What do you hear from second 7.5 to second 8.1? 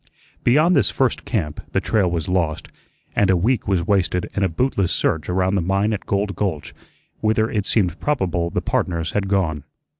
it seemed